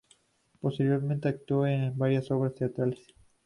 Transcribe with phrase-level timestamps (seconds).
[0.59, 3.05] Posteriormente actuó en varias obras teatrales.